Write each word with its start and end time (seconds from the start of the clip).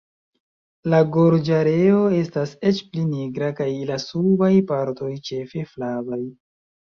La 0.93 1.01
gorĝareo 1.15 1.99
estas 2.19 2.53
eĉ 2.69 2.79
pli 2.87 3.03
nigra, 3.11 3.51
kaj 3.61 3.69
la 3.91 3.99
subaj 4.05 4.51
partoj 4.73 5.13
ĉefe 5.31 5.67
flavaj. 5.77 6.21